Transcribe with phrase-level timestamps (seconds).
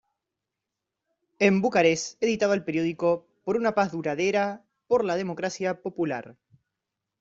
[1.37, 6.39] En Bucarest editaba el periódico "¡Por una paz duradera, por una democracia popular!